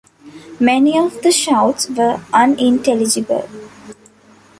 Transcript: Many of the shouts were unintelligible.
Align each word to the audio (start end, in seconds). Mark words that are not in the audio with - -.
Many 0.59 0.97
of 0.97 1.21
the 1.21 1.31
shouts 1.31 1.87
were 1.87 2.21
unintelligible. 2.33 3.47